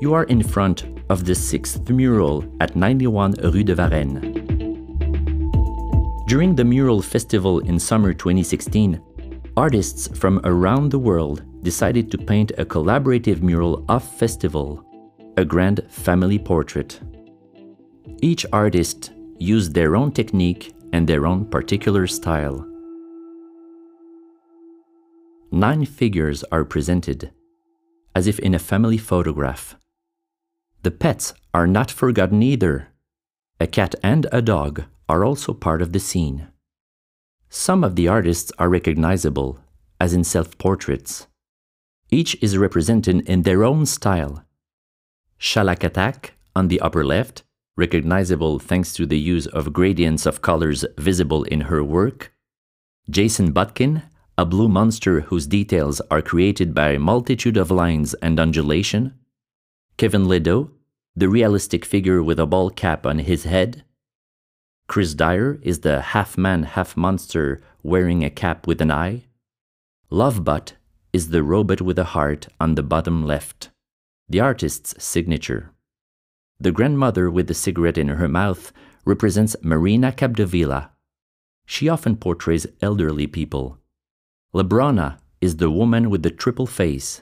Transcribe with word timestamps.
You 0.00 0.14
are 0.14 0.24
in 0.24 0.42
front 0.42 0.86
of 1.10 1.26
the 1.26 1.34
sixth 1.34 1.90
mural 1.90 2.42
at 2.60 2.74
91 2.74 3.32
Rue 3.52 3.62
de 3.62 3.74
Varenne. 3.74 4.20
During 6.26 6.54
the 6.54 6.64
Mural 6.64 7.02
Festival 7.02 7.58
in 7.58 7.78
summer 7.78 8.14
2016, 8.14 8.98
artists 9.58 10.08
from 10.16 10.40
around 10.44 10.90
the 10.90 10.98
world 10.98 11.42
decided 11.62 12.10
to 12.10 12.16
paint 12.16 12.50
a 12.56 12.64
collaborative 12.64 13.42
mural 13.42 13.84
of 13.90 14.02
festival, 14.02 14.82
a 15.36 15.44
grand 15.44 15.84
family 15.90 16.38
portrait. 16.38 16.98
Each 18.22 18.46
artist 18.54 19.12
used 19.38 19.74
their 19.74 19.96
own 19.96 20.12
technique 20.12 20.72
and 20.94 21.06
their 21.06 21.26
own 21.26 21.44
particular 21.44 22.06
style. 22.06 22.66
Nine 25.52 25.84
figures 25.84 26.42
are 26.50 26.64
presented, 26.64 27.32
as 28.14 28.26
if 28.26 28.38
in 28.38 28.54
a 28.54 28.58
family 28.58 28.96
photograph. 28.96 29.76
The 30.82 30.90
pets 30.90 31.34
are 31.52 31.66
not 31.66 31.90
forgotten 31.90 32.42
either. 32.42 32.88
A 33.58 33.66
cat 33.66 33.94
and 34.02 34.26
a 34.32 34.40
dog 34.40 34.84
are 35.08 35.24
also 35.24 35.52
part 35.52 35.82
of 35.82 35.92
the 35.92 36.00
scene. 36.00 36.48
Some 37.50 37.84
of 37.84 37.96
the 37.96 38.08
artists 38.08 38.50
are 38.58 38.70
recognizable, 38.70 39.58
as 40.00 40.14
in 40.14 40.24
self 40.24 40.56
portraits. 40.56 41.26
Each 42.10 42.34
is 42.40 42.56
represented 42.56 43.28
in 43.28 43.42
their 43.42 43.62
own 43.62 43.84
style. 43.84 44.44
Shalak 45.38 45.84
Attack, 45.84 46.34
on 46.56 46.68
the 46.68 46.80
upper 46.80 47.04
left, 47.04 47.42
recognizable 47.76 48.58
thanks 48.58 48.92
to 48.94 49.04
the 49.04 49.18
use 49.18 49.46
of 49.46 49.72
gradients 49.72 50.26
of 50.26 50.42
colors 50.42 50.84
visible 50.96 51.44
in 51.44 51.62
her 51.62 51.84
work. 51.84 52.32
Jason 53.08 53.52
Botkin, 53.52 54.02
a 54.38 54.46
blue 54.46 54.68
monster 54.68 55.20
whose 55.22 55.46
details 55.46 56.00
are 56.10 56.22
created 56.22 56.74
by 56.74 56.92
a 56.92 56.98
multitude 56.98 57.56
of 57.58 57.70
lines 57.70 58.14
and 58.14 58.40
undulation. 58.40 59.19
Kevin 60.00 60.24
Ledo, 60.24 60.70
the 61.14 61.28
realistic 61.28 61.84
figure 61.84 62.22
with 62.22 62.40
a 62.40 62.46
ball 62.46 62.70
cap 62.70 63.04
on 63.04 63.18
his 63.18 63.44
head. 63.44 63.84
Chris 64.88 65.12
Dyer 65.12 65.58
is 65.60 65.80
the 65.80 66.00
half 66.00 66.38
man, 66.38 66.62
half 66.62 66.96
monster 66.96 67.62
wearing 67.82 68.24
a 68.24 68.30
cap 68.30 68.66
with 68.66 68.80
an 68.80 68.90
eye. 68.90 69.24
Lovebot 70.10 70.72
is 71.12 71.28
the 71.28 71.42
robot 71.42 71.82
with 71.82 71.98
a 71.98 72.16
heart 72.16 72.48
on 72.58 72.76
the 72.76 72.82
bottom 72.82 73.26
left, 73.26 73.68
the 74.26 74.40
artist's 74.40 74.94
signature. 75.04 75.70
The 76.58 76.72
grandmother 76.72 77.30
with 77.30 77.46
the 77.46 77.52
cigarette 77.52 77.98
in 77.98 78.08
her 78.08 78.26
mouth 78.26 78.72
represents 79.04 79.54
Marina 79.60 80.12
Capdevila. 80.12 80.92
She 81.66 81.90
often 81.90 82.16
portrays 82.16 82.66
elderly 82.80 83.26
people. 83.26 83.76
Lebrona 84.54 85.18
is 85.42 85.58
the 85.58 85.70
woman 85.70 86.08
with 86.08 86.22
the 86.22 86.30
triple 86.30 86.66
face, 86.66 87.20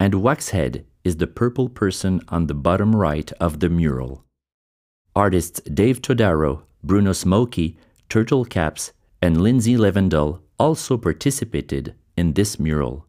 and 0.00 0.14
Waxhead 0.14 0.86
is 1.04 1.18
the 1.18 1.26
purple 1.26 1.68
person 1.68 2.20
on 2.28 2.46
the 2.46 2.54
bottom 2.54 2.96
right 2.96 3.30
of 3.38 3.60
the 3.60 3.68
mural. 3.68 4.24
Artists 5.14 5.60
Dave 5.60 6.02
Todaro, 6.02 6.62
Bruno 6.82 7.12
Smoky, 7.12 7.78
Turtle 8.08 8.44
Caps, 8.44 8.92
and 9.22 9.40
Lindsay 9.40 9.76
Levendel 9.76 10.40
also 10.58 10.96
participated 10.96 11.94
in 12.16 12.32
this 12.32 12.58
mural. 12.58 13.06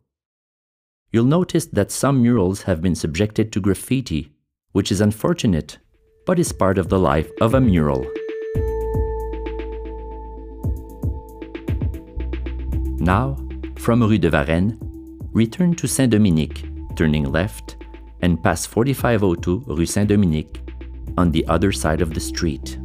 You'll 1.12 1.26
notice 1.26 1.66
that 1.68 1.92
some 1.92 2.22
murals 2.22 2.64
have 2.64 2.82
been 2.82 2.96
subjected 2.96 3.52
to 3.54 3.62
graffiti, 3.62 4.34
which 4.74 4.92
is 4.92 5.02
unfortunate, 5.02 5.78
but 6.26 6.40
is 6.40 6.52
part 6.52 6.78
of 6.78 6.90
the 6.90 7.00
life 7.00 7.30
of 7.40 7.54
a 7.54 7.62
mural. 7.62 8.06
Now, 13.00 13.38
from 13.78 14.02
Rue 14.02 14.18
de 14.18 14.30
Varenne, 14.30 14.78
return 15.32 15.76
to 15.76 15.88
Saint-Dominique, 15.88 16.66
turning 16.96 17.32
left, 17.32 17.78
and 18.26 18.42
pass 18.42 18.66
4502 18.66 19.66
Rue 19.68 19.86
Saint-Dominique 19.86 20.60
on 21.16 21.30
the 21.30 21.46
other 21.48 21.72
side 21.72 22.02
of 22.02 22.16
the 22.16 22.20
street. 22.20 22.80